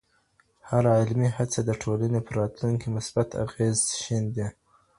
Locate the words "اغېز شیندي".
3.45-4.47